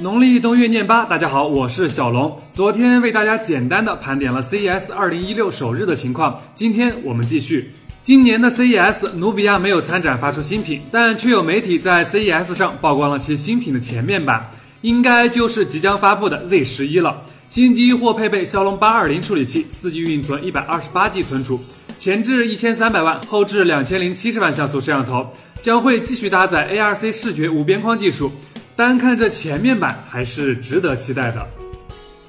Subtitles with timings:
[0.00, 2.40] 农历冬月念八，大家好，我是小龙。
[2.52, 7.72] 昨天为大家简单的盘点了 CES 二零一六首日的情况，今天我们继续。
[8.00, 14.48] 今年的 CES，努比亚没有参展发出新品，但却有媒体在 CES 上曝光了其新品的前面板，
[14.82, 17.20] 应该就是即将发布的 Z 十一了。
[17.48, 21.58] 新机或配备骁龙八二零处理器，四 G 运存，一百二十八 G 存储，
[21.96, 25.28] 前置一千三百万，后置两千零七十万像素摄像头，
[25.60, 28.30] 将会继续搭载 ARC 视觉无边框技术。
[28.78, 31.44] 单看这前面板还是值得期待的，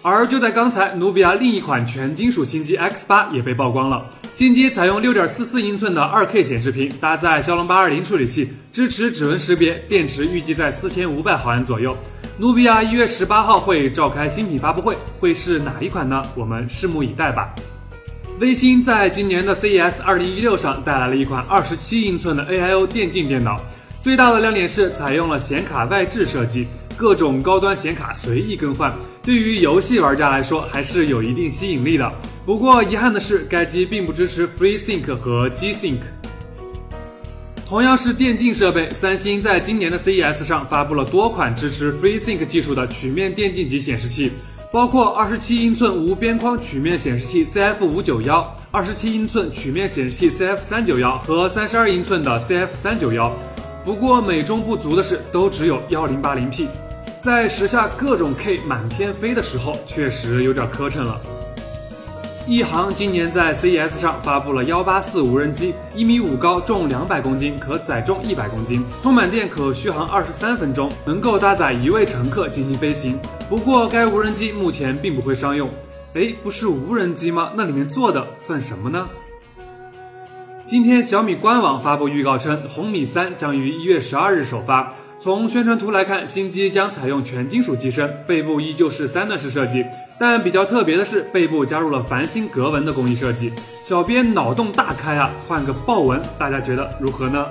[0.00, 4.06] 而就在刚才，努比亚另一款全金属新机 X 八也被曝光了。
[4.32, 11.98] 新机采用六点四四英寸的二 K 显示屏，搭载骁龙八二零处理器，支持指纹识别，电池预计在四千五百毫安左右。
[12.38, 16.22] 努比亚一月十八号会召开新品发布会，会是哪一款呢？
[16.36, 17.52] 我们拭目以待吧。
[18.38, 23.60] 微星在今年的 CES 二零一六上带来了一款二十七英寸的 AIO 电竞电脑。
[24.06, 32.08] 最大的亮点是采用了显卡外置设计，各种高端显卡随意更换，对于游戏玩家来说还是有一定吸引力的。
[32.44, 35.98] 不过遗憾的是，该机并不支持 FreeSync 和 G-Sync。
[37.66, 44.30] 同样是电竞设备，三星在今年的 CES 上发布了多款支持 FreeSync 技术的曲面电竞级显示器，
[44.72, 53.36] 包括二十七英寸无边框曲面显示器 CF 五九幺、二十七英寸曲面显示器 CF 三九幺和三十二英寸的 CF 三九幺。
[53.86, 56.66] 不过美中不足的是，都只有幺零八零 P，
[57.20, 61.16] 在时下各种 K 满天飞的时候，确实有点磕碜了。
[62.48, 73.16] 一航今年在 CES 上发布了幺八四无人机，一米五高，重两百公斤，可载重一百公斤，充满电可续航二十三分钟，能够搭载一位乘客进行飞行。
[73.48, 75.70] 不过该无人机目前并不会商用。
[76.14, 77.52] 哎，不是无人机吗？
[77.56, 79.06] 那里面坐的算什么呢？
[80.66, 84.92] 今天小米官网发布预告称，红米三将于一月十二日首发。
[85.16, 89.86] 从宣传图来看，新机将采用全金属机身，背部依旧是三段式设计，
[90.18, 93.52] 但比较特别的是，背部加入了繁星格纹的工艺设计。
[93.84, 97.46] 小编脑洞大开啊，换个豹纹，大家觉得如何呢？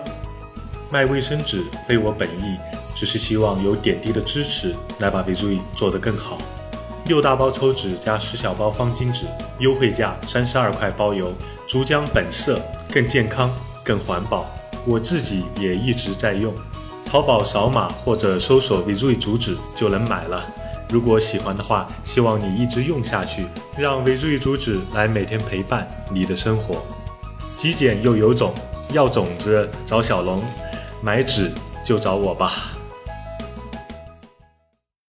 [0.92, 2.58] 卖卫生纸非我本意，
[2.94, 6.38] 只是希望有点滴的支持，来把 VIZUI 做得更好。
[7.06, 9.26] 六大包抽纸加十小包方巾纸，
[9.60, 11.34] 优惠价三十二块包邮，
[11.66, 12.60] 竹浆本色。
[12.96, 13.52] 更健康、
[13.84, 14.46] 更环保，
[14.86, 16.54] 我自己也一直在用。
[17.06, 20.46] 淘宝扫码或者搜索 VIZUI 主旨就能买了。
[20.90, 23.48] 如果喜欢的话，希望你一直用下去，
[23.78, 26.86] 让 VIZUI 主旨来每天陪伴你的生活。
[27.58, 28.54] 极简又有种，
[28.94, 30.42] 要种子找小龙，
[31.02, 31.52] 买纸
[31.84, 32.75] 就找我吧。